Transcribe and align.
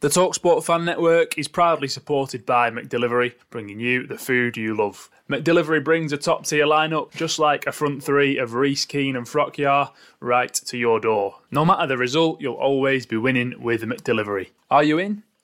The 0.00 0.08
Talksport 0.08 0.64
Fan 0.64 0.86
Network 0.86 1.36
is 1.36 1.46
proudly 1.46 1.86
supported 1.86 2.46
by 2.46 2.70
McDelivery, 2.70 3.34
bringing 3.50 3.80
you 3.80 4.06
the 4.06 4.16
food 4.16 4.56
you 4.56 4.74
love. 4.74 5.10
McDelivery 5.28 5.84
brings 5.84 6.10
a 6.10 6.16
top 6.16 6.46
tier 6.46 6.64
lineup, 6.64 7.10
just 7.10 7.38
like 7.38 7.66
a 7.66 7.72
front 7.72 8.02
three 8.02 8.38
of 8.38 8.54
Reece, 8.54 8.86
Keane, 8.86 9.14
and 9.14 9.26
Frokjaer, 9.26 9.90
right 10.18 10.54
to 10.54 10.78
your 10.78 11.00
door. 11.00 11.40
No 11.50 11.66
matter 11.66 11.86
the 11.86 11.98
result, 11.98 12.40
you'll 12.40 12.54
always 12.54 13.04
be 13.04 13.18
winning 13.18 13.62
with 13.62 13.82
McDelivery. 13.82 14.48
Are 14.70 14.82
you 14.82 14.98
in? 14.98 15.22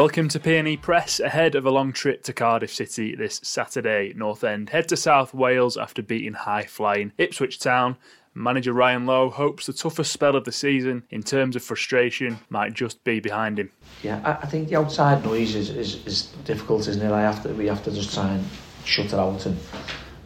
Welcome 0.00 0.28
to 0.28 0.40
PNE 0.40 0.80
Press 0.80 1.20
ahead 1.20 1.54
of 1.54 1.66
a 1.66 1.70
long 1.70 1.92
trip 1.92 2.22
to 2.22 2.32
Cardiff 2.32 2.72
City 2.72 3.14
this 3.14 3.38
Saturday. 3.44 4.14
North 4.16 4.42
End 4.42 4.70
head 4.70 4.88
to 4.88 4.96
South 4.96 5.34
Wales 5.34 5.76
after 5.76 6.02
beating 6.02 6.32
high 6.32 6.62
flying 6.62 7.12
Ipswich 7.18 7.58
Town. 7.58 7.98
Manager 8.32 8.72
Ryan 8.72 9.04
Lowe 9.04 9.28
hopes 9.28 9.66
the 9.66 9.74
toughest 9.74 10.10
spell 10.10 10.36
of 10.36 10.46
the 10.46 10.52
season 10.52 11.02
in 11.10 11.22
terms 11.22 11.54
of 11.54 11.62
frustration 11.62 12.38
might 12.48 12.72
just 12.72 13.04
be 13.04 13.20
behind 13.20 13.58
him. 13.58 13.72
Yeah, 14.02 14.22
I, 14.24 14.42
I 14.42 14.46
think 14.46 14.70
the 14.70 14.76
outside 14.76 15.22
noise 15.22 15.54
is, 15.54 15.68
is, 15.68 16.06
is 16.06 16.22
difficult, 16.46 16.88
isn't 16.88 17.02
it? 17.02 17.12
I 17.12 17.20
have 17.20 17.42
to, 17.42 17.50
we 17.50 17.66
have 17.66 17.84
to 17.84 17.90
just 17.90 18.14
try 18.14 18.32
and 18.32 18.46
shut 18.86 19.04
it 19.04 19.12
out 19.12 19.44
and, 19.44 19.58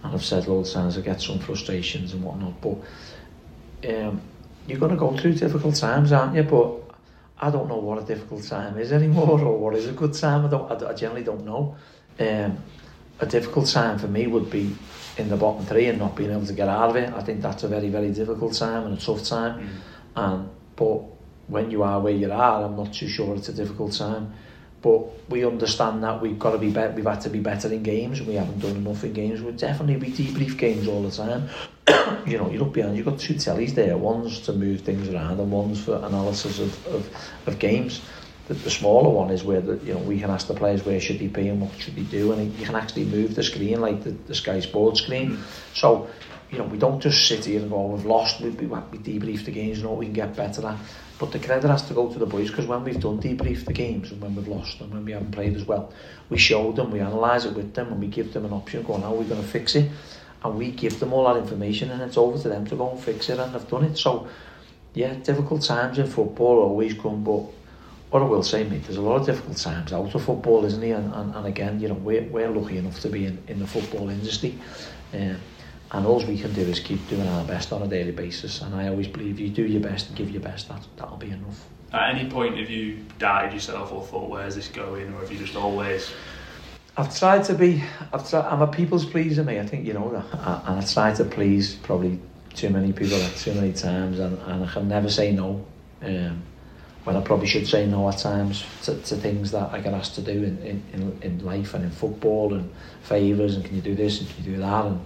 and 0.04 0.14
I've 0.14 0.24
said 0.24 0.46
loads 0.46 0.68
of 0.68 0.74
times 0.82 0.96
I 0.96 1.00
get 1.00 1.20
some 1.20 1.40
frustrations 1.40 2.12
and 2.12 2.22
whatnot, 2.22 2.60
but 2.60 2.76
um, 3.92 4.20
you're 4.68 4.78
going 4.78 4.92
to 4.92 4.96
go 4.96 5.16
through 5.16 5.34
difficult 5.34 5.74
times, 5.74 6.12
aren't 6.12 6.36
you? 6.36 6.44
But 6.44 6.83
I 7.44 7.50
don't 7.50 7.68
know 7.68 7.76
what 7.76 7.98
a 7.98 8.06
difficult 8.06 8.42
time 8.44 8.78
is 8.78 8.90
anymore 8.90 9.38
or 9.38 9.58
what 9.58 9.74
is 9.76 9.86
a 9.86 9.92
good 9.92 10.14
time. 10.14 10.46
I, 10.46 10.48
don't, 10.48 10.72
I, 10.72 10.90
I 10.90 10.94
generally 10.94 11.24
don't 11.24 11.44
know. 11.44 11.76
Um, 12.18 12.56
a 13.20 13.26
difficult 13.26 13.66
time 13.66 13.98
for 13.98 14.08
me 14.08 14.26
would 14.26 14.50
be 14.50 14.74
in 15.18 15.28
the 15.28 15.36
bottom 15.36 15.66
three 15.66 15.86
and 15.86 15.98
not 15.98 16.16
being 16.16 16.30
able 16.30 16.46
to 16.46 16.54
get 16.54 16.68
out 16.68 16.88
of 16.88 16.96
it. 16.96 17.12
I 17.12 17.22
think 17.22 17.42
that's 17.42 17.62
a 17.62 17.68
very, 17.68 17.90
very 17.90 18.10
difficult 18.12 18.54
time 18.54 18.86
and 18.86 18.96
a 18.96 19.00
tough 19.00 19.24
time. 19.24 19.60
Mm. 19.60 19.68
And, 20.16 20.48
but 20.74 21.02
when 21.48 21.70
you 21.70 21.82
are 21.82 22.00
where 22.00 22.14
you 22.14 22.32
are, 22.32 22.64
I'm 22.64 22.76
not 22.76 22.94
too 22.94 23.08
sure 23.08 23.36
it's 23.36 23.50
a 23.50 23.52
difficult 23.52 23.92
time. 23.92 24.32
But 24.84 25.30
we 25.30 25.46
understand 25.46 26.04
that 26.04 26.20
we've 26.20 26.38
got 26.38 26.50
to 26.50 26.58
be 26.58 26.70
better. 26.70 26.92
We've 26.92 27.06
had 27.06 27.22
to 27.22 27.30
be 27.30 27.40
better 27.40 27.72
in 27.72 27.82
games. 27.82 28.20
We 28.20 28.34
haven't 28.34 28.58
done 28.58 28.76
enough 28.76 29.02
in 29.02 29.14
games. 29.14 29.40
We'll 29.40 29.54
definitely 29.54 29.96
be 29.96 30.12
debrief 30.12 30.58
games 30.58 30.86
all 30.86 31.02
the 31.02 31.10
time. 31.10 31.48
you 32.26 32.36
know, 32.36 32.50
you 32.50 32.58
look 32.58 32.74
behind. 32.74 32.94
You've 32.94 33.06
got 33.06 33.18
two 33.18 33.32
tellies 33.32 33.74
there. 33.74 33.96
One's 33.96 34.40
to 34.40 34.52
move 34.52 34.82
things 34.82 35.08
around, 35.08 35.40
and 35.40 35.50
one's 35.50 35.82
for 35.82 35.96
analysis 35.96 36.58
of, 36.58 36.86
of, 36.88 37.08
of 37.46 37.58
games. 37.58 38.02
The, 38.48 38.52
the 38.52 38.70
smaller 38.70 39.08
one 39.08 39.30
is 39.30 39.42
where 39.42 39.62
the, 39.62 39.82
you 39.86 39.94
know 39.94 40.00
we 40.00 40.20
can 40.20 40.28
ask 40.28 40.48
the 40.48 40.54
players 40.54 40.84
where 40.84 41.00
should 41.00 41.16
he 41.16 41.28
be 41.28 41.48
and 41.48 41.62
what 41.62 41.72
should 41.78 41.94
he 41.94 42.04
do, 42.04 42.32
and 42.32 42.52
you 42.52 42.66
can 42.66 42.74
actually 42.74 43.06
move 43.06 43.34
the 43.34 43.42
screen 43.42 43.80
like 43.80 44.04
the, 44.04 44.10
the 44.10 44.34
Sky 44.34 44.60
Sports 44.60 45.00
screen. 45.00 45.42
So 45.72 46.10
you 46.54 46.60
know 46.60 46.66
we 46.66 46.78
don't 46.78 47.00
just 47.00 47.26
sit 47.26 47.44
here 47.44 47.60
and 47.60 47.70
go, 47.70 47.76
oh, 47.76 47.86
we've 47.88 48.06
lost. 48.06 48.40
We, 48.40 48.50
we, 48.50 48.66
we 48.66 48.98
debrief 48.98 49.44
the 49.44 49.50
games, 49.50 49.78
and 49.78 49.86
know 49.86 49.94
we 49.94 50.06
can 50.06 50.14
get 50.14 50.36
better 50.36 50.66
at. 50.66 50.78
But 51.18 51.32
the 51.32 51.38
credit 51.38 51.68
has 51.68 51.82
to 51.88 51.94
go 51.94 52.12
to 52.12 52.18
the 52.18 52.26
boys 52.26 52.50
because 52.50 52.66
when 52.66 52.82
we've 52.84 53.00
done 53.00 53.20
debrief 53.20 53.64
the 53.64 53.72
games 53.72 54.10
and 54.10 54.20
when 54.20 54.34
we've 54.34 54.48
lost 54.48 54.80
and 54.80 54.92
when 54.92 55.04
we 55.04 55.12
haven't 55.12 55.30
played 55.30 55.54
as 55.54 55.64
well, 55.64 55.92
we 56.28 56.38
show 56.38 56.72
them, 56.72 56.90
we 56.90 56.98
analyse 56.98 57.44
it 57.44 57.54
with 57.54 57.74
them, 57.74 57.88
and 57.88 58.00
we 58.00 58.08
give 58.08 58.32
them 58.32 58.44
an 58.44 58.52
option 58.52 58.80
of 58.80 58.86
going, 58.86 59.02
how 59.02 59.14
are 59.14 59.18
we 59.18 59.24
going 59.24 59.40
to 59.40 59.46
fix 59.46 59.74
it? 59.74 59.90
And 60.42 60.56
we 60.56 60.72
give 60.72 60.98
them 61.00 61.12
all 61.12 61.32
that 61.32 61.40
information, 61.40 61.90
and 61.90 62.02
it's 62.02 62.16
over 62.16 62.38
to 62.38 62.48
them 62.48 62.66
to 62.66 62.76
go 62.76 62.90
and 62.90 63.00
fix 63.00 63.28
it, 63.28 63.38
and 63.38 63.54
they've 63.54 63.68
done 63.68 63.84
it. 63.84 63.96
So, 63.96 64.28
yeah, 64.92 65.14
difficult 65.14 65.62
times 65.62 65.98
in 65.98 66.06
football 66.06 66.58
always 66.58 66.94
come, 66.94 67.22
but 67.24 67.44
what 68.10 68.22
I 68.22 68.26
will 68.26 68.42
say, 68.42 68.64
mate, 68.64 68.84
there's 68.84 68.96
a 68.96 69.02
lot 69.02 69.16
of 69.16 69.26
difficult 69.26 69.56
times 69.56 69.92
out 69.92 70.14
of 70.14 70.24
football, 70.24 70.64
isn't 70.64 70.80
there? 70.80 70.96
And, 70.96 71.12
and, 71.14 71.34
and 71.34 71.46
again, 71.46 71.80
you 71.80 71.88
know, 71.88 71.94
we're, 71.94 72.22
we're 72.24 72.50
lucky 72.50 72.78
enough 72.78 73.00
to 73.00 73.08
be 73.08 73.26
in, 73.26 73.42
in 73.48 73.58
the 73.58 73.66
football 73.66 74.08
industry. 74.08 74.58
Um, 75.12 75.38
and 75.94 76.06
all 76.06 76.24
we 76.26 76.36
can 76.36 76.52
do 76.52 76.62
is 76.62 76.80
keep 76.80 77.08
doing 77.08 77.26
our 77.28 77.44
best 77.44 77.72
on 77.72 77.80
a 77.80 77.86
daily 77.86 78.10
basis. 78.10 78.62
And 78.62 78.74
I 78.74 78.88
always 78.88 79.06
believe 79.06 79.38
you 79.38 79.48
do 79.48 79.64
your 79.64 79.80
best 79.80 80.08
and 80.08 80.16
give 80.16 80.28
your 80.28 80.42
best. 80.42 80.68
That, 80.68 80.84
that'll 80.96 81.16
be 81.16 81.30
enough. 81.30 81.66
At 81.92 82.16
any 82.16 82.28
point 82.28 82.58
have 82.58 82.68
you 82.68 83.04
doubted 83.20 83.52
yourself 83.52 83.92
or 83.92 84.02
thought 84.04 84.28
where's 84.28 84.56
this 84.56 84.66
going? 84.66 85.14
Or 85.14 85.20
have 85.20 85.30
you 85.30 85.38
just 85.38 85.54
always 85.54 86.12
I've 86.96 87.16
tried 87.16 87.44
to 87.44 87.54
be 87.54 87.82
I've 88.12 88.28
tried, 88.28 88.44
I'm 88.46 88.60
a 88.60 88.66
people's 88.66 89.06
pleaser 89.06 89.44
me 89.44 89.60
I 89.60 89.66
think 89.66 89.86
you 89.86 89.92
know 89.92 90.10
that. 90.10 90.24
And 90.66 90.80
I 90.80 90.84
try 90.84 91.14
to 91.14 91.24
please 91.24 91.76
probably 91.76 92.18
too 92.54 92.70
many 92.70 92.92
people 92.92 93.22
at 93.22 93.36
too 93.36 93.54
many 93.54 93.72
times. 93.72 94.18
And, 94.18 94.36
and 94.38 94.64
I 94.64 94.72
can 94.72 94.88
never 94.88 95.08
say 95.08 95.30
no. 95.30 95.64
Um, 96.02 96.42
when 97.04 97.16
I 97.16 97.20
probably 97.20 97.46
should 97.46 97.68
say 97.68 97.86
no 97.86 98.08
at 98.08 98.18
times 98.18 98.64
to, 98.82 98.96
to 98.96 99.16
things 99.16 99.50
that 99.52 99.70
I 99.72 99.80
get 99.80 99.92
asked 99.92 100.14
to 100.16 100.22
do 100.22 100.42
in, 100.42 100.82
in, 100.92 101.18
in 101.22 101.44
life 101.44 101.74
and 101.74 101.84
in 101.84 101.90
football 101.90 102.54
and 102.54 102.72
favours 103.02 103.54
and 103.54 103.64
can 103.64 103.76
you 103.76 103.82
do 103.82 103.94
this 103.94 104.20
and 104.20 104.28
can 104.30 104.42
you 104.42 104.52
do 104.52 104.58
that? 104.58 104.86
And 104.86 105.04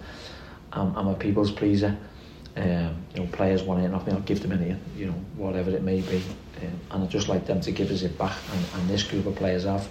I'm, 0.78 0.96
I'm 0.96 1.08
a 1.08 1.14
people's 1.14 1.50
pleaser. 1.50 1.96
Um, 2.56 3.04
you 3.14 3.20
know, 3.20 3.26
players 3.30 3.62
want 3.62 3.84
it, 3.84 3.88
nothing, 3.88 4.14
I'll 4.14 4.20
give 4.20 4.42
them 4.42 4.50
anything, 4.50 4.80
you 4.96 5.06
know, 5.06 5.12
whatever 5.36 5.70
it 5.70 5.82
may 5.82 6.00
be. 6.00 6.16
Um, 6.60 6.80
and 6.90 7.04
I'd 7.04 7.10
just 7.10 7.28
like 7.28 7.46
them 7.46 7.60
to 7.60 7.70
give 7.70 7.90
us 7.90 8.02
it 8.02 8.18
back. 8.18 8.36
And, 8.52 8.80
and 8.80 8.90
this 8.90 9.04
group 9.04 9.26
of 9.26 9.36
players 9.36 9.64
have. 9.64 9.88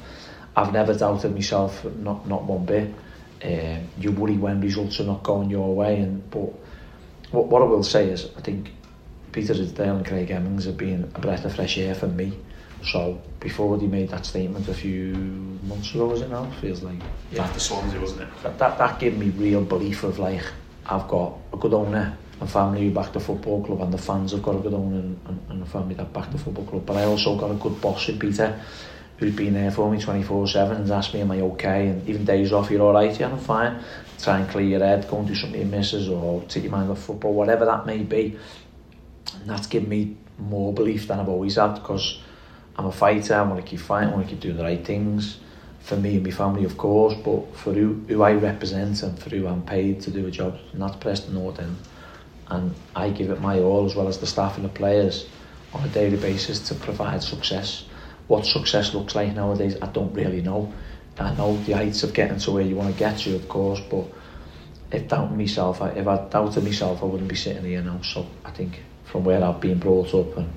I've 0.56 0.74
never 0.74 0.94
doubted 0.94 1.34
myself, 1.34 1.86
not 1.86 2.28
not 2.28 2.44
one 2.44 2.66
bit. 2.66 2.94
Um, 3.44 3.88
you 4.00 4.12
worry 4.12 4.38
when 4.38 4.60
results 4.60 5.00
are 5.00 5.04
not 5.04 5.24
going 5.24 5.50
your 5.50 5.74
way. 5.76 6.00
And 6.00 6.30
but 6.32 6.52
what, 7.32 7.46
what 7.48 7.62
I 7.62 7.66
will 7.66 7.84
say 7.84 8.10
is, 8.10 8.30
I 8.36 8.42
think 8.42 8.72
Peter 9.32 9.54
Ridsdale 9.54 9.98
and 9.98 10.06
Craig 10.06 10.30
Hemmings 10.30 10.66
have 10.66 10.78
been 10.78 11.12
a 11.14 11.20
breath 11.20 11.46
of 11.46 11.56
fresh 11.56 11.78
air 11.78 11.94
for 11.94 12.08
me. 12.08 12.34
So 12.84 13.22
before 13.40 13.78
they 13.78 13.88
made 13.88 14.10
that 14.10 14.26
statement 14.26 14.68
a 14.68 14.74
few 14.74 15.14
months 15.64 15.94
ago, 15.94 16.08
was 16.08 16.22
it 16.22 16.30
now? 16.30 16.50
Feels 16.60 16.82
like 16.82 17.00
yeah. 17.32 17.44
After 17.44 17.60
Swansea, 17.60 18.00
wasn't 18.02 18.22
it? 18.22 18.30
That, 18.44 18.58
that 18.58 18.78
that 18.78 19.00
gave 19.00 19.18
me 19.18 19.30
real 19.30 19.64
belief 19.64 20.04
of 20.04 20.20
like 20.20 20.44
I've 20.90 21.08
got 21.08 21.38
a 21.54 21.58
good 21.58 21.74
owner 21.74 22.18
and 22.40 22.50
family 22.50 22.88
who 22.88 22.94
back 22.94 23.14
the 23.14 23.20
football 23.20 23.64
club 23.66 23.82
and 23.82 23.94
the 23.94 23.98
fans 23.98 24.32
have 24.32 24.44
got 24.44 24.56
a 24.56 24.60
good 24.60 24.74
owner 24.74 25.00
and, 25.00 25.20
and, 25.26 25.42
and 25.50 25.64
a 25.64 25.66
family 25.66 25.96
that 25.96 26.14
back 26.14 26.32
the 26.32 26.38
football 26.38 26.66
club. 26.66 26.86
But 26.86 26.98
I 26.98 27.04
also 27.06 27.38
got 27.38 27.52
a 27.52 27.56
good 27.56 27.82
boss 27.82 28.08
in 28.10 28.20
Peter 28.20 28.62
who's 29.18 29.36
been 29.36 29.54
there 29.54 29.72
for 29.72 29.92
me 29.92 29.98
24-7 29.98 30.76
and 30.76 30.92
asked 30.92 31.14
me 31.14 31.22
am 31.22 31.32
I 31.32 31.42
okay 31.42 31.88
and 31.88 32.08
even 32.08 32.24
days 32.24 32.54
off 32.54 32.70
you're 32.70 32.82
alright, 32.82 33.20
yeah 33.20 33.30
I'm 33.30 33.40
fine. 33.40 33.84
Try 34.22 34.40
and 34.40 34.50
clear 34.50 34.66
your 34.66 34.80
head, 34.80 35.08
go 35.10 35.20
and 35.20 35.28
do 35.28 35.36
something 35.36 35.60
you 35.60 35.66
misses 35.66 36.08
or 36.08 36.44
take 36.44 36.64
your 36.64 36.72
mind 36.72 36.90
off 36.90 37.04
football, 37.04 37.34
whatever 37.34 37.66
that 37.66 37.86
may 37.86 38.00
be. 38.00 38.38
And 39.42 39.50
that's 39.50 39.68
given 39.68 39.90
me 39.90 40.16
more 40.38 40.74
belief 40.74 41.08
than 41.08 41.20
I've 41.20 41.30
always 41.30 41.56
had 41.56 41.74
because 41.74 42.20
I'm 42.78 42.86
a 42.86 42.92
fighter, 42.92 43.34
I 43.34 43.42
want 43.42 43.64
to 43.64 43.68
keep 43.68 43.80
fighting, 43.80 44.10
I 44.10 44.16
want 44.16 44.28
to 44.28 44.34
keep 44.34 44.42
doing 44.42 44.58
the 44.58 44.64
right 44.64 44.86
things 44.86 45.40
for 45.88 45.96
me 45.96 46.16
and 46.16 46.24
my 46.24 46.32
family, 46.32 46.66
of 46.66 46.78
course, 46.78 47.14
but 47.14 47.56
for 47.56 47.72
who, 47.72 47.94
who 48.10 48.22
I 48.22 48.34
represent 48.34 49.04
and 49.04 49.18
for 49.18 49.30
who 49.30 49.48
I'm 49.48 49.62
paid 49.62 50.02
to 50.02 50.12
do 50.12 50.28
a 50.28 50.32
job, 50.32 50.60
and 50.74 50.82
that's 50.82 50.98
Preston 50.98 51.34
North. 51.34 51.62
And 52.50 52.76
I 52.94 53.10
give 53.10 53.30
it 53.30 53.40
my 53.40 53.60
all, 53.60 53.86
as 53.86 53.96
well 53.96 54.10
as 54.10 54.18
the 54.18 54.28
staff 54.28 54.58
and 54.58 54.66
the 54.66 54.70
players, 54.70 55.30
on 55.74 55.86
a 55.86 55.88
daily 55.88 56.18
basis 56.18 56.60
to 56.68 56.76
provide 56.76 57.24
success. 57.24 57.86
What 58.28 58.46
success 58.46 58.94
looks 58.94 59.16
like 59.16 59.34
nowadays, 59.34 59.78
I 59.82 59.88
don't 59.88 60.14
really 60.14 60.42
know. 60.42 60.74
I 61.20 61.34
know 61.36 61.56
the 61.64 61.72
heights 61.72 62.04
of 62.04 62.14
getting 62.14 62.40
to 62.40 62.52
where 62.52 62.64
you 62.64 62.76
want 62.76 62.92
to 62.92 63.00
get 63.00 63.20
to, 63.20 63.36
of 63.36 63.48
course, 63.48 63.80
but 63.90 64.06
if 64.92 65.08
doubting 65.08 65.38
myself, 65.38 65.82
if 65.82 66.06
I 66.06 66.28
doubted 66.28 66.66
myself, 66.66 67.02
I 67.02 67.06
wouldn't 67.06 67.30
be 67.30 67.36
sitting 67.36 67.64
here 67.64 67.82
now. 67.82 68.02
So 68.02 68.28
I 68.44 68.52
think 68.52 68.82
from 69.06 69.24
where 69.24 69.42
I've 69.42 69.62
been 69.62 69.80
brought 69.80 70.14
up 70.14 70.36
and 70.36 70.52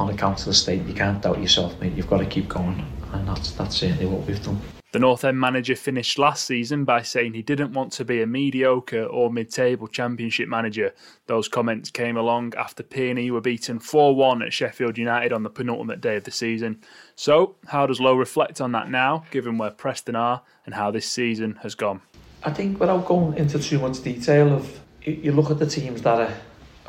on 0.00 0.10
account 0.10 0.40
of 0.40 0.46
the 0.46 0.54
state, 0.54 0.84
you 0.84 0.94
can't 0.94 1.22
doubt 1.22 1.40
yourself, 1.40 1.80
mate. 1.80 1.92
You've 1.92 2.10
got 2.10 2.18
to 2.18 2.26
keep 2.26 2.48
going, 2.48 2.84
and 3.12 3.28
that's 3.28 3.52
that's 3.52 3.76
certainly 3.76 4.06
what 4.06 4.26
we've 4.26 4.42
done. 4.42 4.60
The 4.92 4.98
North 4.98 5.24
End 5.24 5.40
manager 5.40 5.74
finished 5.74 6.18
last 6.18 6.44
season 6.44 6.84
by 6.84 7.00
saying 7.00 7.32
he 7.32 7.40
didn't 7.40 7.72
want 7.72 7.92
to 7.92 8.04
be 8.04 8.20
a 8.20 8.26
mediocre 8.26 9.04
or 9.04 9.32
mid-table 9.32 9.88
championship 9.88 10.50
manager. 10.50 10.92
Those 11.26 11.48
comments 11.48 11.90
came 11.90 12.18
along 12.18 12.52
after 12.58 12.82
PNE 12.82 13.30
were 13.30 13.40
beaten 13.40 13.78
4-1 13.78 14.44
at 14.44 14.52
Sheffield 14.52 14.98
United 14.98 15.32
on 15.32 15.44
the 15.44 15.48
penultimate 15.48 16.02
day 16.02 16.16
of 16.16 16.24
the 16.24 16.30
season. 16.30 16.82
So, 17.16 17.56
how 17.68 17.86
does 17.86 18.00
Lowe 18.00 18.16
reflect 18.16 18.60
on 18.60 18.72
that 18.72 18.90
now, 18.90 19.24
given 19.30 19.56
where 19.56 19.70
Preston 19.70 20.14
are 20.14 20.42
and 20.66 20.74
how 20.74 20.90
this 20.90 21.08
season 21.08 21.58
has 21.62 21.74
gone? 21.74 22.02
I 22.44 22.50
think 22.50 22.78
without 22.78 23.06
going 23.06 23.38
into 23.38 23.58
too 23.58 23.78
much 23.78 24.02
detail 24.02 24.52
of 24.52 24.78
you 25.04 25.32
look 25.32 25.50
at 25.50 25.58
the 25.58 25.66
teams 25.66 26.02
that 26.02 26.20
are, 26.20 26.34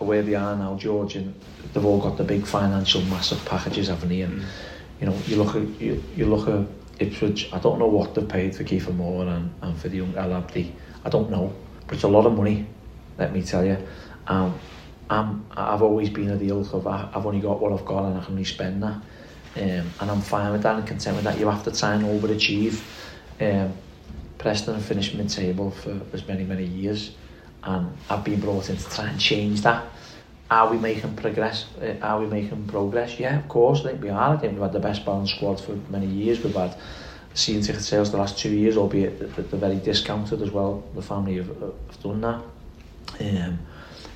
are 0.02 0.06
where 0.06 0.24
they 0.24 0.36
are 0.36 0.58
now, 0.58 0.76
George, 0.76 1.16
and 1.16 1.34
they've 1.74 1.86
all 1.86 2.02
got 2.02 2.18
the 2.18 2.24
big 2.26 2.46
financial 2.46 3.02
massive 3.04 3.44
packages, 3.46 3.88
haven't 3.88 4.10
they? 4.10 4.22
And 4.22 4.42
mm. 4.42 4.46
You 5.04 5.10
know, 5.10 5.18
you 5.28 5.36
look 5.36 5.54
at 5.58 5.82
you, 5.82 6.02
you 6.16 6.26
look 6.34 6.48
at 6.48 6.66
Ipswich, 7.06 7.52
I 7.52 7.60
don't 7.60 7.78
know 7.78 7.88
what 7.88 8.16
they've 8.16 8.26
paid 8.26 8.56
for 8.56 8.64
Kieffer 8.64 8.96
Moore 8.96 9.28
and, 9.28 9.54
and 9.62 9.78
for 9.78 9.90
the 9.90 9.98
young 9.98 10.16
Al-Hamadi. 10.16 10.72
I 11.04 11.10
don't 11.10 11.30
know, 11.30 11.54
but 11.86 11.96
it's 11.96 12.06
a 12.06 12.08
lot 12.08 12.26
of 12.26 12.38
money, 12.38 12.66
let 13.18 13.34
me 13.34 13.44
tell 13.44 13.66
you. 13.66 13.78
Um, 14.28 14.58
I'm, 15.10 15.46
I've 15.58 15.82
always 15.82 16.10
been 16.10 16.38
the 16.40 16.48
ilk 16.48 16.74
of 16.74 16.88
I've 16.88 17.26
only 17.26 17.42
got 17.42 17.60
what 17.60 17.74
I've 17.74 17.84
got 17.84 18.06
and 18.06 18.18
I 18.18 18.24
can 18.24 18.32
only 18.32 18.46
spend 18.46 18.82
that. 18.84 18.96
Um, 19.58 19.92
and 20.00 20.10
I'm 20.10 20.22
fine 20.22 20.54
with 20.54 20.64
that 20.64 20.78
and 20.78 20.88
content 20.88 21.18
with 21.18 21.26
that. 21.26 21.38
You 21.38 21.50
have 21.50 21.66
to 21.66 21.78
try 21.78 21.96
and 21.96 22.06
overachieve. 22.06 22.80
Um, 23.42 23.74
Preston 24.38 24.76
have 24.76 24.86
finished 24.86 25.16
mid-table 25.16 25.72
for 25.72 26.00
as 26.14 26.26
many, 26.30 26.46
many 26.46 26.64
years. 26.64 27.18
And 27.62 27.92
I've 28.10 28.24
been 28.24 28.40
brought 28.40 28.70
in 28.70 28.78
to 28.78 28.90
try 28.90 29.10
and 29.10 29.20
change 29.20 29.64
that. 29.64 29.84
Are 30.54 30.70
we 30.70 30.78
making 30.78 31.16
progress? 31.16 31.66
Uh, 31.82 31.96
are 32.04 32.20
we 32.22 32.28
making 32.28 32.68
progress? 32.68 33.20
Yeah, 33.20 33.40
of 33.40 33.50
course. 33.50 33.80
I 33.80 33.90
think 33.90 34.04
we 34.04 34.10
are. 34.10 34.36
I 34.36 34.38
think 34.38 34.54
we've 34.54 34.62
had 34.62 34.72
the 34.72 34.80
best 34.80 35.04
balanced 35.04 35.38
squad 35.38 35.60
for 35.60 35.72
many 35.90 36.06
years. 36.06 36.44
We've 36.44 36.54
had 36.54 36.76
season 37.34 37.64
ticket 37.64 37.82
sales 37.82 38.12
the 38.12 38.18
last 38.18 38.38
two 38.38 38.52
years, 38.52 38.78
albeit 38.78 39.18
they're 39.20 39.60
very 39.60 39.78
discounted 39.78 40.44
as 40.44 40.52
well. 40.52 40.84
The 40.94 41.02
family 41.02 41.38
have, 41.38 41.48
have 41.48 42.04
done 42.04 42.22
that. 42.22 42.40
Um, 43.20 43.58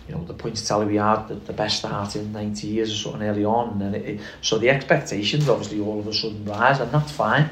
you 0.08 0.14
know, 0.14 0.24
the 0.26 0.36
points 0.36 0.68
tally 0.68 0.86
we 0.86 0.98
had, 0.98 1.28
the, 1.28 1.34
the 1.34 1.54
best 1.54 1.80
start 1.80 2.16
in 2.16 2.32
90 2.32 2.68
years 2.68 2.92
or 2.92 2.96
something 2.96 3.28
early 3.28 3.44
on. 3.44 3.82
And 3.82 3.96
it, 3.96 4.06
it, 4.06 4.22
so 4.42 4.60
the 4.60 4.70
expectations 4.70 5.50
obviously 5.50 5.80
all 5.80 6.00
of 6.00 6.06
a 6.06 6.14
sudden 6.14 6.46
rise, 6.46 6.80
and 6.80 6.92
that's 6.92 7.14
fine. 7.14 7.50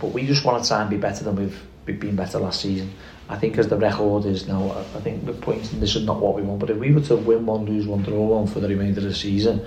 But 0.00 0.12
we 0.12 0.24
just 0.24 0.44
want 0.44 0.62
to 0.62 0.68
try 0.68 0.82
and 0.82 0.88
be 0.88 0.98
better 0.98 1.24
than 1.24 1.34
we've, 1.34 1.60
we've 1.84 1.98
been 1.98 2.14
better 2.14 2.38
last 2.38 2.60
season. 2.60 2.92
I 3.30 3.36
think 3.36 3.58
as 3.58 3.68
the 3.68 3.76
record 3.76 4.26
is 4.26 4.48
now, 4.48 4.72
I 4.96 5.00
think 5.00 5.24
the 5.24 5.32
points, 5.32 5.72
and 5.72 5.80
this 5.80 5.94
is 5.94 6.04
not 6.04 6.18
what 6.18 6.34
we 6.34 6.42
want, 6.42 6.58
but 6.58 6.68
if 6.68 6.76
we 6.76 6.92
were 6.92 7.00
to 7.02 7.16
win 7.16 7.46
one, 7.46 7.64
lose 7.64 7.86
one, 7.86 8.02
draw 8.02 8.26
one 8.26 8.48
for 8.48 8.58
the 8.58 8.66
remainder 8.66 8.98
of 8.98 9.04
the 9.06 9.14
season, 9.14 9.64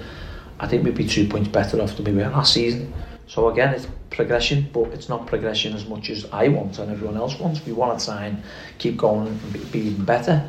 I 0.59 0.67
think 0.67 0.83
we'd 0.83 0.95
be 0.95 1.07
two 1.07 1.29
points 1.29 1.47
better 1.47 1.81
off 1.81 1.95
than 1.95 2.03
we 2.03 2.11
were 2.11 2.29
last 2.29 2.53
season. 2.53 2.93
So 3.25 3.47
again, 3.47 3.73
it's 3.73 3.87
progression, 4.09 4.69
but 4.73 4.89
it's 4.89 5.07
not 5.07 5.27
progression 5.27 5.73
as 5.73 5.85
much 5.85 6.09
as 6.09 6.27
I 6.33 6.49
want 6.49 6.77
and 6.77 6.91
everyone 6.91 7.15
else 7.15 7.39
wants. 7.39 7.65
We 7.65 7.71
want 7.71 7.97
to 7.97 8.05
try 8.05 8.25
and 8.25 8.43
keep 8.79 8.97
going 8.97 9.27
and 9.27 9.71
be 9.71 9.79
even 9.79 10.03
better. 10.03 10.45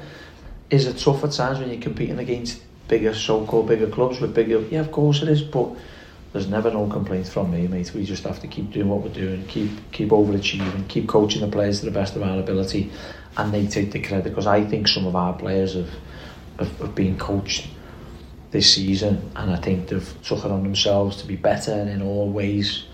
Is 0.70 0.88
it 0.88 0.98
tough 0.98 1.22
at 1.22 1.30
times 1.30 1.60
when 1.60 1.70
you're 1.70 1.80
competing 1.80 2.18
against 2.18 2.64
bigger, 2.88 3.14
so-called 3.14 3.68
bigger 3.68 3.86
clubs 3.86 4.20
with 4.20 4.34
bigger? 4.34 4.58
Yeah, 4.62 4.80
of 4.80 4.90
course 4.90 5.22
it 5.22 5.28
is, 5.28 5.40
but 5.40 5.70
there's 6.34 6.48
never 6.48 6.68
no 6.68 6.88
complaints 6.88 7.32
from 7.32 7.52
me, 7.52 7.68
mate. 7.68 7.94
We 7.94 8.04
just 8.04 8.24
have 8.24 8.40
to 8.40 8.48
keep 8.48 8.72
doing 8.72 8.88
what 8.88 9.02
we're 9.02 9.14
doing, 9.14 9.46
keep 9.46 9.70
keep 9.92 10.08
overachieving, 10.08 10.88
keep 10.88 11.06
coaching 11.06 11.42
the 11.42 11.46
players 11.46 11.78
to 11.78 11.86
the 11.86 11.92
best 11.92 12.16
of 12.16 12.24
our 12.24 12.40
ability, 12.40 12.90
and 13.36 13.54
they 13.54 13.68
take 13.68 13.92
the 13.92 14.02
credit 14.02 14.24
because 14.24 14.48
I 14.48 14.64
think 14.64 14.88
some 14.88 15.06
of 15.06 15.14
our 15.14 15.32
players 15.34 15.74
have, 15.74 15.90
have, 16.58 16.76
have 16.80 16.94
been 16.96 17.16
coached 17.18 17.68
this 18.50 18.74
season, 18.74 19.30
and 19.36 19.52
I 19.52 19.56
think 19.56 19.86
they've 19.86 20.22
took 20.24 20.44
it 20.44 20.50
on 20.50 20.64
themselves 20.64 21.18
to 21.18 21.26
be 21.26 21.36
better 21.36 21.72
in 21.72 22.02
all 22.02 22.28
ways. 22.28 22.86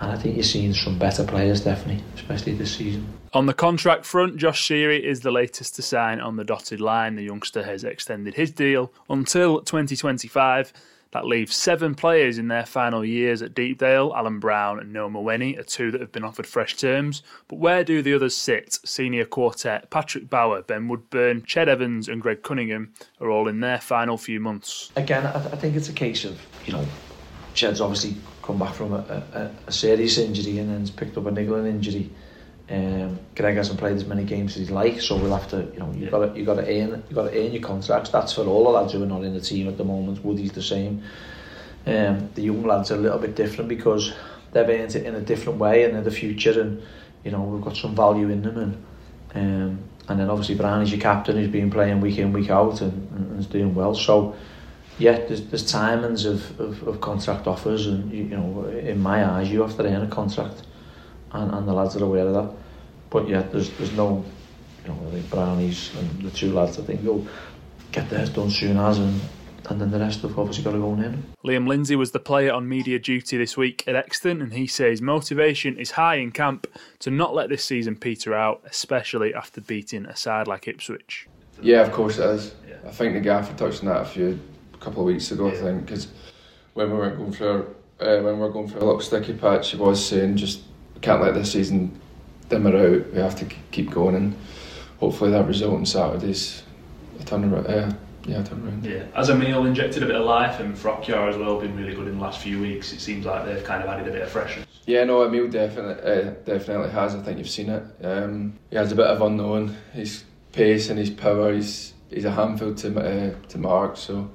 And 0.00 0.12
I 0.12 0.16
think 0.16 0.36
you're 0.36 0.44
seeing 0.44 0.72
some 0.72 1.00
better 1.00 1.24
players, 1.24 1.62
definitely, 1.62 2.04
especially 2.14 2.54
this 2.54 2.76
season. 2.76 3.12
On 3.32 3.46
the 3.46 3.54
contract 3.54 4.06
front, 4.06 4.36
Josh 4.36 4.68
Seary 4.68 5.02
is 5.02 5.22
the 5.22 5.32
latest 5.32 5.74
to 5.74 5.82
sign 5.82 6.20
on 6.20 6.36
the 6.36 6.44
dotted 6.44 6.80
line. 6.80 7.16
The 7.16 7.24
youngster 7.24 7.64
has 7.64 7.82
extended 7.82 8.34
his 8.34 8.52
deal 8.52 8.92
until 9.10 9.62
2025 9.62 10.72
that 11.12 11.26
leaves 11.26 11.56
seven 11.56 11.94
players 11.94 12.38
in 12.38 12.48
their 12.48 12.66
final 12.66 13.04
years 13.04 13.42
at 13.42 13.54
Deepdale. 13.54 14.14
Alan 14.14 14.38
Browne 14.38 14.78
and 14.78 14.92
Noah 14.92 15.10
Mawene 15.10 15.58
are 15.58 15.62
two 15.62 15.90
that 15.90 16.00
have 16.00 16.12
been 16.12 16.24
offered 16.24 16.46
fresh 16.46 16.76
terms. 16.76 17.22
But 17.48 17.58
where 17.58 17.84
do 17.84 18.02
the 18.02 18.14
others 18.14 18.36
sit? 18.36 18.78
Senior 18.84 19.24
quartet 19.24 19.90
Patrick 19.90 20.28
Bauer, 20.28 20.62
Ben 20.62 20.88
Woodburn, 20.88 21.42
Ched 21.42 21.68
Evans, 21.68 22.08
and 22.08 22.20
Greg 22.20 22.42
Cunningham 22.42 22.92
are 23.20 23.30
all 23.30 23.48
in 23.48 23.60
their 23.60 23.80
final 23.80 24.18
few 24.18 24.40
months. 24.40 24.90
Again, 24.96 25.26
I, 25.26 25.40
th- 25.40 25.52
I 25.52 25.56
think 25.56 25.76
it's 25.76 25.88
a 25.88 25.94
case 25.94 26.24
of, 26.24 26.40
you 26.66 26.72
know, 26.72 26.86
Ched's 27.54 27.80
obviously 27.80 28.16
come 28.42 28.58
back 28.58 28.74
from 28.74 28.92
a, 28.92 29.24
a, 29.32 29.50
a 29.66 29.72
serious 29.72 30.18
injury 30.18 30.58
and 30.58 30.70
then's 30.70 30.90
picked 30.90 31.16
up 31.16 31.26
a 31.26 31.30
niggling 31.30 31.66
injury. 31.66 32.10
Um, 32.70 33.18
Greg 33.34 33.56
hasn't 33.56 33.78
played 33.78 33.96
as 33.96 34.04
many 34.04 34.24
games 34.24 34.56
as 34.56 34.68
he'd 34.68 34.74
like, 34.74 35.00
so 35.00 35.16
we'll 35.16 35.34
have 35.34 35.48
to, 35.50 35.70
you 35.72 35.78
know, 35.78 35.90
you 35.92 36.10
got 36.10 36.34
to 36.34 36.38
you 36.38 36.44
got 36.44 36.56
to 36.56 36.64
earn 36.64 37.02
you 37.08 37.14
got 37.14 37.30
to 37.30 37.38
earn 37.38 37.52
your 37.52 37.62
contracts. 37.62 38.10
That's 38.10 38.34
for 38.34 38.44
all 38.44 38.64
the 38.64 38.70
lads 38.70 38.92
who 38.92 39.02
are 39.02 39.06
not 39.06 39.24
in 39.24 39.32
the 39.32 39.40
team 39.40 39.68
at 39.68 39.78
the 39.78 39.84
moment. 39.84 40.22
Woody's 40.22 40.52
the 40.52 40.62
same. 40.62 41.02
Um, 41.86 42.28
the 42.34 42.42
young 42.42 42.62
lads 42.64 42.90
are 42.90 42.96
a 42.96 42.98
little 42.98 43.18
bit 43.18 43.34
different 43.34 43.70
because 43.70 44.12
they've 44.52 44.68
earned 44.68 44.94
it 44.94 45.06
in 45.06 45.14
a 45.14 45.20
different 45.22 45.58
way 45.58 45.84
and 45.84 45.96
in 45.96 46.04
the 46.04 46.10
future, 46.10 46.60
and 46.60 46.82
you 47.24 47.30
know 47.30 47.42
we've 47.42 47.64
got 47.64 47.76
some 47.76 47.96
value 47.96 48.28
in 48.28 48.42
them, 48.42 48.58
and 48.58 48.84
um, 49.34 49.78
and 50.08 50.20
then 50.20 50.28
obviously 50.28 50.54
Brian 50.54 50.82
is 50.82 50.92
your 50.92 51.00
captain, 51.00 51.36
who's 51.36 51.48
been 51.48 51.70
playing 51.70 52.02
week 52.02 52.18
in 52.18 52.34
week 52.34 52.50
out 52.50 52.82
and, 52.82 52.92
and, 53.12 53.30
and 53.30 53.40
is 53.40 53.46
doing 53.46 53.74
well. 53.74 53.94
So 53.94 54.36
yeah, 54.98 55.12
there's, 55.12 55.46
there's 55.46 55.72
timings 55.72 56.26
of, 56.26 56.60
of, 56.60 56.86
of 56.86 57.00
contract 57.00 57.46
offers, 57.46 57.86
and 57.86 58.12
you, 58.12 58.24
you 58.24 58.36
know 58.36 58.66
in 58.66 59.00
my 59.00 59.24
eyes 59.24 59.50
you 59.50 59.62
have 59.62 59.74
to 59.78 59.84
earn 59.84 60.02
a 60.02 60.08
contract 60.08 60.64
and, 61.32 61.52
and 61.52 61.68
the 61.68 61.72
lads 61.72 61.96
are 61.96 62.04
aware 62.04 62.26
of 62.26 62.34
that. 62.34 62.50
But 63.10 63.28
yeah, 63.28 63.42
there's 63.42 63.70
there's 63.70 63.92
no, 63.92 64.24
you 64.84 64.90
know, 64.90 64.98
I 65.08 65.10
think 65.12 65.30
Brownies 65.30 65.94
and 65.96 66.22
the 66.22 66.30
two 66.30 66.52
lads 66.52 66.78
I 66.78 66.82
think 66.82 67.02
will 67.02 67.26
get 67.92 68.08
theirs 68.10 68.30
done 68.30 68.50
soon 68.50 68.76
as 68.76 68.98
and 68.98 69.20
and 69.70 69.80
then 69.80 69.90
the 69.90 69.98
rest 69.98 70.22
have 70.22 70.38
obviously 70.38 70.64
got 70.64 70.72
to 70.72 70.78
go 70.78 70.90
on 70.90 71.02
in. 71.02 71.22
Liam 71.44 71.68
Lindsay 71.68 71.96
was 71.96 72.12
the 72.12 72.18
player 72.18 72.52
on 72.52 72.68
media 72.68 72.98
duty 72.98 73.36
this 73.36 73.56
week 73.56 73.84
at 73.86 73.94
Euxton, 73.94 74.40
and 74.42 74.54
he 74.54 74.66
says 74.66 75.02
motivation 75.02 75.76
is 75.76 75.92
high 75.92 76.16
in 76.16 76.30
camp 76.30 76.66
to 77.00 77.10
not 77.10 77.34
let 77.34 77.48
this 77.48 77.64
season 77.64 77.96
peter 77.96 78.34
out, 78.34 78.62
especially 78.64 79.34
after 79.34 79.60
beating 79.60 80.06
a 80.06 80.16
side 80.16 80.46
like 80.46 80.68
Ipswich. 80.68 81.28
Yeah, 81.60 81.82
of 81.82 81.92
course 81.92 82.18
it 82.18 82.26
is. 82.30 82.54
Yeah. 82.66 82.76
I 82.86 82.90
think 82.90 83.14
the 83.14 83.20
gaffer 83.20 83.54
touched 83.56 83.80
on 83.80 83.86
that 83.86 84.02
a 84.02 84.04
few 84.04 84.38
a 84.72 84.76
couple 84.78 85.02
of 85.02 85.06
weeks 85.06 85.30
ago. 85.32 85.48
Yeah. 85.48 85.58
I 85.58 85.62
think 85.62 85.86
because 85.86 86.08
when 86.74 86.90
we 86.90 86.96
were 86.96 87.10
going 87.10 87.32
through 87.32 87.74
uh, 88.00 88.20
when 88.20 88.34
we 88.34 88.40
were 88.40 88.50
going 88.50 88.68
through 88.68 88.80
a 88.80 88.84
little 88.84 89.00
sticky 89.00 89.34
patch, 89.34 89.72
he 89.72 89.76
was 89.76 90.04
saying 90.04 90.36
just 90.36 90.62
can't 91.00 91.22
let 91.22 91.34
this 91.34 91.52
season 91.52 91.98
dimmer 92.48 92.76
out. 92.76 93.12
We 93.12 93.20
have 93.20 93.36
to 93.36 93.46
keep 93.70 93.90
going, 93.90 94.14
and 94.14 94.36
hopefully 94.98 95.30
that 95.30 95.46
result 95.46 95.74
on 95.74 95.86
Saturday's 95.86 96.62
a 97.20 97.24
turn 97.24 97.44
around. 97.44 97.66
Uh, 97.66 97.92
yeah, 98.26 98.42
turn 98.42 98.66
around. 98.66 98.84
Yeah, 98.84 99.04
as 99.14 99.30
Emil 99.30 99.64
injected 99.64 100.02
a 100.02 100.06
bit 100.06 100.16
of 100.16 100.24
life, 100.24 100.60
and 100.60 100.74
Frokjaer 100.74 101.28
as 101.28 101.36
well 101.36 101.60
been 101.60 101.76
really 101.76 101.94
good 101.94 102.08
in 102.08 102.16
the 102.16 102.22
last 102.22 102.40
few 102.40 102.60
weeks. 102.60 102.92
It 102.92 103.00
seems 103.00 103.24
like 103.24 103.44
they've 103.44 103.64
kind 103.64 103.82
of 103.82 103.88
added 103.88 104.08
a 104.08 104.12
bit 104.12 104.22
of 104.22 104.30
freshness. 104.30 104.66
Yeah, 104.86 105.04
no, 105.04 105.24
Emil 105.24 105.48
definitely 105.48 106.10
uh, 106.10 106.30
definitely 106.44 106.90
has. 106.90 107.14
I 107.14 107.22
think 107.22 107.38
you've 107.38 107.48
seen 107.48 107.70
it. 107.70 107.82
Um, 108.02 108.58
he 108.70 108.76
has 108.76 108.92
a 108.92 108.96
bit 108.96 109.06
of 109.06 109.22
unknown. 109.22 109.76
His 109.92 110.24
pace 110.52 110.90
and 110.90 110.98
his 110.98 111.10
power. 111.10 111.52
He's 111.52 111.94
he's 112.10 112.24
a 112.24 112.30
handful 112.30 112.74
to 112.74 113.00
uh, 113.00 113.34
to 113.48 113.58
mark. 113.58 113.96
So 113.96 114.30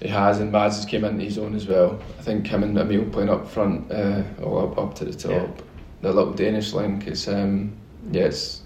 he 0.00 0.08
has, 0.08 0.40
and 0.40 0.50
Mads 0.50 0.76
has 0.76 0.84
came 0.84 1.04
into 1.04 1.24
his 1.24 1.38
own 1.38 1.54
as 1.54 1.66
well. 1.66 2.00
I 2.18 2.22
think 2.22 2.46
him 2.46 2.62
and 2.62 2.76
Emil 2.76 3.08
playing 3.10 3.30
up 3.30 3.48
front, 3.48 3.90
uh, 3.90 4.22
all 4.42 4.70
up, 4.70 4.78
up 4.78 4.94
to 4.96 5.04
the 5.04 5.14
top. 5.14 5.30
Yeah 5.30 5.64
the 6.02 6.12
little 6.12 6.32
Danish 6.32 6.72
link 6.72 7.06
is 7.06 7.28
um, 7.28 7.72
yeah, 8.10 8.24
it's, 8.24 8.62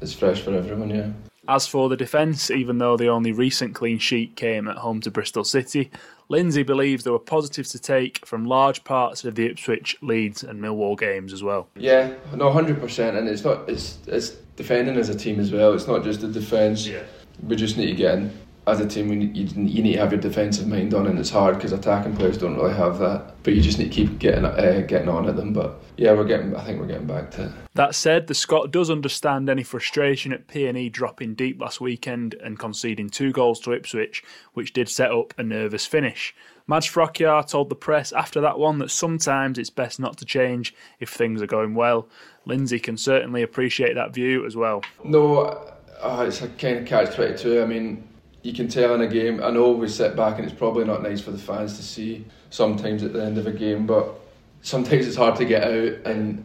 it's 0.00 0.12
fresh 0.12 0.40
for 0.40 0.54
everyone. 0.54 0.90
Yeah. 0.90 1.10
As 1.46 1.66
for 1.66 1.88
the 1.90 1.96
defence, 1.96 2.50
even 2.50 2.78
though 2.78 2.96
the 2.96 3.08
only 3.08 3.32
recent 3.32 3.74
clean 3.74 3.98
sheet 3.98 4.34
came 4.34 4.66
at 4.66 4.78
home 4.78 5.02
to 5.02 5.10
Bristol 5.10 5.44
City, 5.44 5.90
Lindsay 6.30 6.62
believes 6.62 7.04
there 7.04 7.12
were 7.12 7.18
positives 7.18 7.70
to 7.72 7.78
take 7.78 8.24
from 8.24 8.46
large 8.46 8.82
parts 8.84 9.24
of 9.24 9.34
the 9.34 9.46
Ipswich, 9.46 9.96
Leeds, 10.00 10.42
and 10.42 10.62
Millwall 10.62 10.98
games 10.98 11.34
as 11.34 11.42
well. 11.42 11.68
Yeah, 11.76 12.14
no, 12.34 12.50
hundred 12.50 12.80
percent, 12.80 13.16
and 13.16 13.28
it's 13.28 13.44
not 13.44 13.68
it's 13.68 13.98
it's 14.06 14.30
defending 14.56 14.96
as 14.96 15.10
a 15.10 15.14
team 15.14 15.38
as 15.38 15.52
well. 15.52 15.74
It's 15.74 15.86
not 15.86 16.02
just 16.02 16.22
the 16.22 16.28
defence. 16.28 16.86
Yeah. 16.86 17.02
We 17.42 17.56
just 17.56 17.76
need 17.76 17.88
to 17.88 17.94
get 17.94 18.14
in 18.14 18.32
as 18.66 18.80
a 18.80 18.86
team, 18.88 19.12
you, 19.12 19.28
you 19.28 19.82
need 19.82 19.92
to 19.92 19.98
have 19.98 20.12
your 20.12 20.20
defensive 20.20 20.66
mind 20.66 20.94
on, 20.94 21.06
and 21.06 21.18
it's 21.18 21.30
hard 21.30 21.56
because 21.56 21.72
attacking 21.72 22.16
players 22.16 22.38
don't 22.38 22.56
really 22.56 22.74
have 22.74 22.98
that. 22.98 23.34
But 23.42 23.54
you 23.54 23.60
just 23.60 23.78
need 23.78 23.86
to 23.86 23.90
keep 23.90 24.18
getting 24.18 24.44
uh, 24.44 24.84
getting 24.88 25.08
on 25.08 25.28
at 25.28 25.36
them. 25.36 25.52
But 25.52 25.82
yeah, 25.96 26.12
we're 26.12 26.24
getting. 26.24 26.54
I 26.56 26.64
think 26.64 26.80
we're 26.80 26.86
getting 26.86 27.06
back 27.06 27.30
to. 27.32 27.46
It. 27.46 27.52
That 27.74 27.94
said, 27.94 28.26
the 28.26 28.34
Scot 28.34 28.70
does 28.70 28.90
understand 28.90 29.50
any 29.50 29.62
frustration 29.62 30.32
at 30.32 30.48
PNE 30.48 30.92
dropping 30.92 31.34
deep 31.34 31.60
last 31.60 31.80
weekend 31.80 32.34
and 32.34 32.58
conceding 32.58 33.10
two 33.10 33.32
goals 33.32 33.60
to 33.60 33.72
Ipswich, 33.72 34.24
which 34.54 34.72
did 34.72 34.88
set 34.88 35.12
up 35.12 35.34
a 35.38 35.42
nervous 35.42 35.86
finish. 35.86 36.34
Mads 36.66 36.86
Frokjaer 36.86 37.46
told 37.46 37.68
the 37.68 37.74
press 37.74 38.12
after 38.12 38.40
that 38.40 38.58
one 38.58 38.78
that 38.78 38.90
sometimes 38.90 39.58
it's 39.58 39.68
best 39.68 40.00
not 40.00 40.16
to 40.16 40.24
change 40.24 40.74
if 40.98 41.10
things 41.10 41.42
are 41.42 41.46
going 41.46 41.74
well. 41.74 42.08
Lindsay 42.46 42.78
can 42.78 42.96
certainly 42.96 43.42
appreciate 43.42 43.94
that 43.94 44.14
view 44.14 44.46
as 44.46 44.56
well. 44.56 44.82
No, 45.04 45.74
Oh, 46.06 46.22
it's 46.26 46.42
a 46.42 46.48
kind 46.48 46.78
of 46.78 46.86
catch 46.86 47.14
twenty 47.14 47.36
two. 47.36 47.62
I 47.62 47.66
mean, 47.66 48.06
you 48.44 48.52
can 48.52 48.68
tell 48.68 48.94
in 48.94 49.00
a 49.00 49.06
game. 49.06 49.42
I 49.42 49.50
know 49.50 49.72
we 49.72 49.88
sit 49.88 50.14
back 50.14 50.38
and 50.38 50.46
it's 50.46 50.56
probably 50.56 50.84
not 50.84 51.02
nice 51.02 51.20
for 51.20 51.30
the 51.30 51.38
fans 51.38 51.76
to 51.78 51.82
see 51.82 52.26
sometimes 52.50 53.02
at 53.02 53.14
the 53.14 53.24
end 53.24 53.38
of 53.38 53.46
a 53.46 53.52
game, 53.52 53.86
but 53.86 54.14
sometimes 54.60 55.06
it's 55.06 55.16
hard 55.16 55.36
to 55.36 55.46
get 55.46 55.64
out, 55.64 56.06
and 56.06 56.44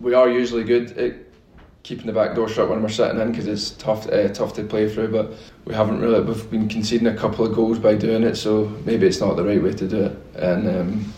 we 0.00 0.14
are 0.14 0.28
usually 0.28 0.64
good 0.64 0.96
at 0.96 1.14
keeping 1.82 2.06
the 2.06 2.12
back 2.12 2.34
door 2.34 2.48
shut 2.48 2.68
when 2.68 2.82
we're 2.82 2.88
sitting 2.88 3.20
in 3.20 3.30
because 3.30 3.46
it's 3.46 3.72
tough, 3.72 4.08
uh, 4.08 4.28
tough 4.28 4.54
to 4.54 4.64
play 4.64 4.88
through. 4.88 5.08
But 5.08 5.34
we 5.66 5.74
haven't 5.74 6.00
really. 6.00 6.22
We've 6.22 6.50
been 6.50 6.66
conceding 6.66 7.06
a 7.08 7.14
couple 7.14 7.46
of 7.46 7.54
goals 7.54 7.78
by 7.78 7.94
doing 7.94 8.22
it, 8.22 8.36
so 8.36 8.64
maybe 8.86 9.06
it's 9.06 9.20
not 9.20 9.36
the 9.36 9.44
right 9.44 9.62
way 9.62 9.74
to 9.74 9.86
do 9.86 10.04
it, 10.04 10.18
and 10.34 10.66
um, 10.66 11.14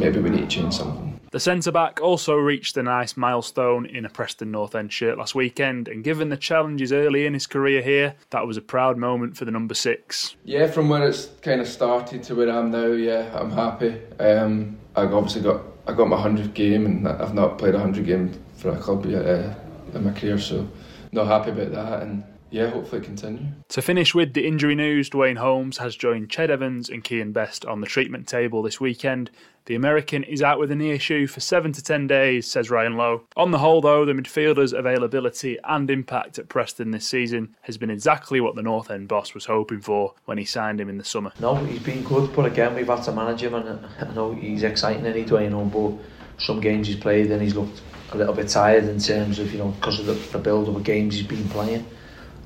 maybe 0.00 0.18
we 0.18 0.30
need 0.30 0.50
to 0.50 0.56
change 0.56 0.74
something. 0.74 1.09
The 1.32 1.38
centre 1.38 1.70
back 1.70 2.00
also 2.00 2.34
reached 2.34 2.76
a 2.76 2.82
nice 2.82 3.16
milestone 3.16 3.86
in 3.86 4.04
a 4.04 4.08
Preston 4.08 4.50
North 4.50 4.74
End 4.74 4.92
shirt 4.92 5.16
last 5.16 5.32
weekend, 5.32 5.86
and 5.86 6.02
given 6.02 6.28
the 6.28 6.36
challenges 6.36 6.92
early 6.92 7.24
in 7.24 7.34
his 7.34 7.46
career 7.46 7.82
here, 7.82 8.16
that 8.30 8.48
was 8.48 8.56
a 8.56 8.60
proud 8.60 8.96
moment 8.96 9.36
for 9.36 9.44
the 9.44 9.52
number 9.52 9.74
six. 9.74 10.34
Yeah, 10.44 10.66
from 10.66 10.88
where 10.88 11.06
it's 11.06 11.26
kind 11.40 11.60
of 11.60 11.68
started 11.68 12.24
to 12.24 12.34
where 12.34 12.50
I 12.50 12.58
am 12.58 12.72
now, 12.72 12.86
yeah, 12.86 13.30
I'm 13.32 13.52
happy. 13.52 14.00
Um, 14.18 14.76
I've 14.96 15.14
obviously 15.14 15.42
got 15.42 15.62
I 15.86 15.92
got 15.92 16.08
my 16.08 16.20
hundredth 16.20 16.52
game, 16.54 16.84
and 16.84 17.06
I've 17.06 17.34
not 17.34 17.58
played 17.58 17.76
a 17.76 17.78
hundred 17.78 18.06
game 18.06 18.32
for 18.56 18.70
a 18.70 18.76
club 18.76 19.06
yet 19.06 19.24
uh, 19.24 19.54
in 19.94 20.04
my 20.04 20.10
career, 20.10 20.36
so 20.36 20.68
not 21.12 21.28
happy 21.28 21.50
about 21.50 21.70
that. 21.70 22.02
And 22.02 22.24
yeah, 22.50 22.68
hopefully 22.70 23.00
continue. 23.00 23.46
To 23.68 23.82
finish 23.82 24.14
with 24.14 24.34
the 24.34 24.46
injury 24.46 24.74
news, 24.74 25.08
Duane 25.08 25.36
Holmes 25.36 25.78
has 25.78 25.96
joined 25.96 26.28
Ched 26.28 26.50
Evans 26.50 26.88
and 26.88 27.04
Kian 27.04 27.32
Best 27.32 27.64
on 27.64 27.80
the 27.80 27.86
treatment 27.86 28.26
table 28.26 28.62
this 28.62 28.80
weekend. 28.80 29.30
The 29.66 29.74
American 29.74 30.24
is 30.24 30.42
out 30.42 30.58
with 30.58 30.72
a 30.72 30.74
knee 30.74 30.90
issue 30.90 31.26
for 31.26 31.40
seven 31.40 31.72
to 31.72 31.82
ten 31.82 32.06
days, 32.06 32.50
says 32.50 32.70
Ryan 32.70 32.96
Lowe. 32.96 33.22
On 33.36 33.50
the 33.50 33.58
whole, 33.58 33.80
though, 33.80 34.04
the 34.04 34.14
midfielder's 34.14 34.72
availability 34.72 35.58
and 35.64 35.88
impact 35.90 36.38
at 36.38 36.48
Preston 36.48 36.90
this 36.90 37.06
season 37.06 37.54
has 37.62 37.78
been 37.78 37.90
exactly 37.90 38.40
what 38.40 38.56
the 38.56 38.62
North 38.62 38.90
End 38.90 39.06
boss 39.06 39.32
was 39.32 39.44
hoping 39.44 39.80
for 39.80 40.14
when 40.24 40.38
he 40.38 40.44
signed 40.44 40.80
him 40.80 40.88
in 40.88 40.98
the 40.98 41.04
summer. 41.04 41.32
No, 41.40 41.54
he's 41.54 41.82
been 41.82 42.02
good, 42.02 42.34
but 42.34 42.46
again, 42.46 42.74
we've 42.74 42.86
had 42.86 43.02
to 43.02 43.12
manage 43.12 43.42
him, 43.42 43.54
and 43.54 43.86
I 44.00 44.12
know 44.12 44.32
he's 44.32 44.62
exciting, 44.62 45.06
and 45.06 45.14
he's 45.14 45.28
doing 45.28 45.54
on, 45.54 45.68
but 45.68 45.92
some 46.38 46.60
games 46.60 46.86
he's 46.88 46.96
played 46.96 47.30
and 47.30 47.40
he's 47.42 47.54
looked 47.54 47.82
a 48.12 48.16
little 48.16 48.34
bit 48.34 48.48
tired 48.48 48.84
in 48.84 48.98
terms 48.98 49.38
of, 49.38 49.52
you 49.52 49.58
know, 49.58 49.68
because 49.68 50.00
of 50.00 50.06
the, 50.06 50.14
the 50.14 50.38
build 50.38 50.68
up 50.68 50.74
of 50.74 50.82
the 50.82 50.84
games 50.84 51.14
he's 51.14 51.26
been 51.26 51.48
playing. 51.50 51.86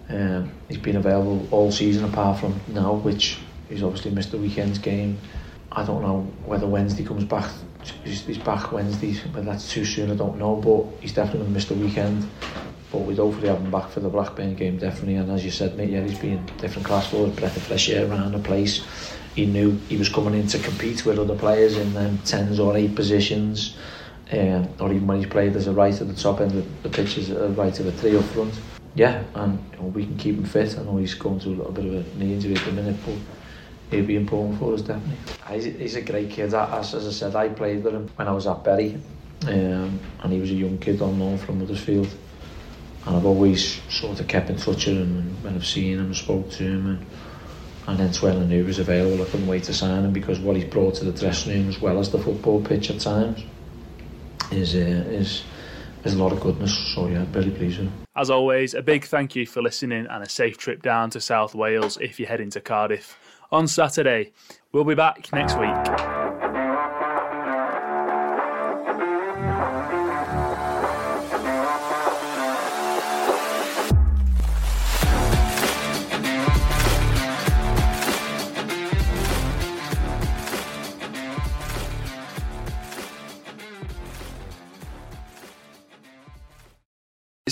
Um, 0.08 0.52
he's 0.68 0.78
been 0.78 0.96
available 0.96 1.46
all 1.50 1.72
season 1.72 2.04
apart 2.04 2.40
from 2.40 2.60
now, 2.68 2.94
which 2.94 3.38
he's 3.68 3.82
obviously 3.82 4.10
missed 4.10 4.32
the 4.32 4.38
weekend's 4.38 4.78
game. 4.78 5.18
I 5.72 5.84
don't 5.84 6.02
know 6.02 6.20
whether 6.44 6.66
Wednesday 6.66 7.04
comes 7.04 7.24
back. 7.24 7.50
He's, 8.04 8.38
back 8.38 8.72
Wednesday, 8.72 9.16
but 9.32 9.44
that's 9.44 9.70
too 9.70 9.84
soon. 9.84 10.10
I 10.10 10.14
don't 10.14 10.38
know, 10.38 10.56
but 10.56 11.02
he's 11.02 11.12
definitely 11.12 11.40
going 11.40 11.50
to 11.50 11.54
miss 11.54 11.64
the 11.66 11.74
weekend. 11.74 12.28
But 12.92 12.98
we'd 12.98 13.18
hopefully 13.18 13.48
have 13.48 13.58
him 13.58 13.70
back 13.70 13.90
for 13.90 14.00
the 14.00 14.08
Blackburn 14.08 14.54
game, 14.54 14.78
definitely. 14.78 15.16
And 15.16 15.30
as 15.30 15.44
you 15.44 15.50
said, 15.50 15.76
mate, 15.76 15.90
yeah, 15.90 16.02
he's 16.02 16.18
been 16.18 16.44
different 16.58 16.86
class 16.86 17.10
for 17.10 17.26
us, 17.26 17.34
breath 17.34 17.56
of 17.56 17.62
fresh 17.64 17.88
air 17.88 18.08
around 18.08 18.32
the 18.32 18.38
place. 18.38 18.86
He 19.34 19.46
knew 19.46 19.72
he 19.88 19.96
was 19.96 20.08
coming 20.08 20.34
in 20.34 20.46
to 20.48 20.58
compete 20.60 21.04
with 21.04 21.18
other 21.18 21.36
players 21.36 21.76
in 21.76 21.96
um, 21.96 22.18
tens 22.18 22.60
or 22.60 22.76
eight 22.76 22.94
positions, 22.94 23.76
um, 24.32 24.68
or 24.78 24.92
even 24.92 25.08
when 25.08 25.18
he's 25.18 25.28
played 25.28 25.56
as 25.56 25.66
a 25.66 25.72
right 25.72 26.00
at 26.00 26.06
the 26.06 26.14
top 26.14 26.40
end 26.40 26.56
of 26.56 26.82
the 26.84 26.88
pitch, 26.88 27.18
as 27.18 27.30
a 27.30 27.48
right 27.48 27.78
of 27.80 27.86
the 27.86 27.92
three 27.92 28.16
up 28.16 28.24
front 28.26 28.54
yeah, 28.94 29.24
and 29.34 29.58
you 29.72 29.78
know, 29.78 29.86
we 29.86 30.06
can 30.06 30.16
keep 30.16 30.36
him 30.36 30.44
fit. 30.44 30.78
I 30.78 30.82
know 30.82 30.96
he's 30.96 31.14
going 31.14 31.40
through 31.40 31.54
a 31.54 31.56
little 31.56 31.72
bit 31.72 31.86
of 31.86 31.94
a 31.94 32.18
knee 32.18 32.34
injury 32.34 32.54
at 32.54 32.64
the 32.64 32.72
minute, 32.72 32.96
but 33.04 33.14
he'll 33.90 34.06
be 34.06 34.16
important 34.16 34.58
for 34.58 34.74
us 34.74 34.82
definitely. 34.82 35.16
He's, 35.78 35.96
a 35.96 36.02
great 36.02 36.30
kid. 36.30 36.54
As, 36.54 36.94
as 36.94 37.06
I 37.06 37.10
said, 37.10 37.36
I 37.36 37.48
played 37.48 37.82
with 37.82 37.94
him 37.94 38.08
when 38.16 38.28
I 38.28 38.32
was 38.32 38.46
at 38.46 38.62
Bury, 38.62 38.94
um, 39.46 39.98
and 40.22 40.32
he 40.32 40.40
was 40.40 40.50
a 40.50 40.54
young 40.54 40.78
kid 40.78 41.02
on 41.02 41.18
loan 41.18 41.38
from 41.38 41.60
Huddersfield. 41.60 42.08
And 43.06 43.16
I've 43.16 43.26
always 43.26 43.82
sort 43.92 44.18
of 44.20 44.28
kept 44.28 44.48
in 44.48 44.56
touch 44.56 44.86
with 44.86 44.96
him, 44.96 45.18
and 45.18 45.44
when 45.44 45.54
I've 45.54 45.66
seen 45.66 45.98
him, 45.98 46.14
spoke 46.14 46.50
to 46.52 46.64
him, 46.64 46.86
and 46.86 47.06
and 47.86 47.98
then 47.98 48.12
when 48.14 48.42
I 48.42 48.46
knew 48.46 48.62
he 48.62 48.66
was 48.66 48.78
available, 48.78 49.22
I 49.22 49.26
couldn't 49.26 49.46
wait 49.46 49.64
to 49.64 49.74
sign 49.74 50.04
him 50.04 50.12
because 50.12 50.38
what 50.38 50.56
he's 50.56 50.64
brought 50.64 50.94
to 50.96 51.04
the 51.04 51.12
dressing 51.12 51.52
room 51.52 51.68
as 51.68 51.80
well 51.80 51.98
as 51.98 52.10
the 52.10 52.18
football 52.18 52.62
pitch 52.62 52.90
at 52.90 53.00
times 53.00 53.44
is 54.50 54.74
uh, 54.74 54.78
is 54.78 55.44
is 56.04 56.14
a 56.14 56.18
lot 56.22 56.32
of 56.32 56.40
goodness. 56.40 56.94
So 56.94 57.08
yeah, 57.08 57.24
very 57.24 57.50
pleased. 57.50 57.80
As 58.16 58.30
always, 58.30 58.74
a 58.74 58.82
big 58.82 59.04
thank 59.04 59.34
you 59.34 59.44
for 59.44 59.60
listening 59.60 60.06
and 60.08 60.22
a 60.22 60.28
safe 60.28 60.56
trip 60.56 60.82
down 60.82 61.10
to 61.10 61.20
South 61.20 61.54
Wales 61.54 61.98
if 62.00 62.20
you're 62.20 62.28
heading 62.28 62.50
to 62.50 62.60
Cardiff 62.60 63.18
on 63.50 63.66
Saturday. 63.66 64.32
We'll 64.72 64.84
be 64.84 64.94
back 64.94 65.32
next 65.32 65.58
week. 65.58 66.13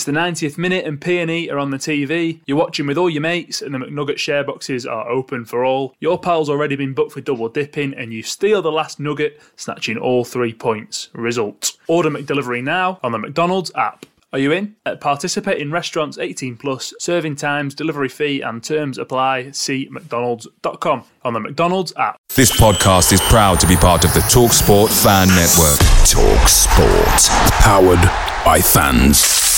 It's 0.02 0.06
the 0.08 0.10
90th 0.10 0.58
minute 0.58 0.84
and 0.84 1.00
PNE 1.00 1.48
are 1.52 1.60
on 1.60 1.70
the 1.70 1.76
TV. 1.76 2.40
You're 2.44 2.56
watching 2.56 2.88
with 2.88 2.98
all 2.98 3.08
your 3.08 3.22
mates 3.22 3.62
and 3.62 3.72
the 3.72 3.78
McNugget 3.78 4.18
share 4.18 4.42
boxes 4.42 4.84
are 4.84 5.08
open 5.08 5.44
for 5.44 5.64
all. 5.64 5.94
Your 6.00 6.18
pal's 6.18 6.50
already 6.50 6.74
been 6.74 6.92
booked 6.92 7.12
for 7.12 7.20
double 7.20 7.48
dipping 7.48 7.94
and 7.94 8.12
you 8.12 8.24
steal 8.24 8.62
the 8.62 8.72
last 8.72 8.98
nugget, 8.98 9.40
snatching 9.54 9.96
all 9.96 10.24
three 10.24 10.52
points. 10.52 11.08
Result. 11.12 11.78
Order 11.86 12.10
McDelivery 12.10 12.64
now 12.64 12.98
on 13.04 13.12
the 13.12 13.18
McDonald's 13.18 13.70
app. 13.76 14.04
Are 14.32 14.40
you 14.40 14.50
in? 14.50 14.74
At 14.84 15.00
participating 15.00 15.70
restaurants 15.70 16.18
18 16.18 16.56
plus, 16.56 16.92
serving 16.98 17.36
times, 17.36 17.72
delivery 17.72 18.08
fee 18.08 18.40
and 18.40 18.64
terms 18.64 18.98
apply. 18.98 19.52
See 19.52 19.88
mcdonalds.com 19.88 21.04
on 21.22 21.32
the 21.32 21.38
McDonald's 21.38 21.92
app. 21.96 22.16
This 22.34 22.50
podcast 22.50 23.12
is 23.12 23.20
proud 23.20 23.60
to 23.60 23.68
be 23.68 23.76
part 23.76 24.04
of 24.04 24.12
the 24.14 24.20
TalkSport 24.20 24.88
Fan 25.04 25.28
Network. 25.28 25.78
Talksport, 26.10 27.28
Powered 27.60 28.02
by 28.44 28.60
fans. 28.60 29.51